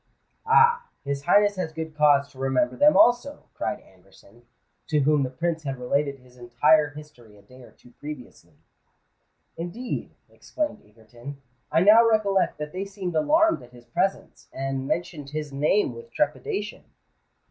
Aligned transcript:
"Ah! 0.47 0.87
his 1.03 1.25
Highness 1.25 1.57
has 1.57 1.71
good 1.71 1.95
cause 1.95 2.27
to 2.31 2.39
remember 2.39 2.75
them 2.75 2.97
also!" 2.97 3.43
cried 3.53 3.81
Anderson, 3.81 4.47
to 4.87 5.01
whom 5.01 5.21
the 5.21 5.29
Prince 5.29 5.61
had 5.61 5.77
related 5.77 6.17
his 6.17 6.37
entire 6.37 6.89
history 6.89 7.37
a 7.37 7.43
day 7.43 7.61
or 7.61 7.69
two 7.71 7.91
previously. 7.99 8.55
"Indeed," 9.57 10.15
exclaimed 10.27 10.81
Egerton, 10.83 11.39
"I 11.71 11.81
now 11.81 12.03
recollect 12.03 12.57
that 12.57 12.71
they 12.73 12.85
seemed 12.85 13.13
alarmed 13.13 13.61
at 13.61 13.73
his 13.73 13.85
presence, 13.85 14.47
and 14.51 14.87
mentioned 14.87 15.29
his 15.29 15.51
name 15.53 15.93
with 15.93 16.09
trepidation." 16.09 16.83